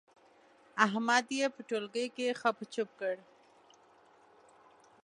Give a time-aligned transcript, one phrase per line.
[0.85, 3.15] احمد يې په ټولګي کې خپ و چپ کړ.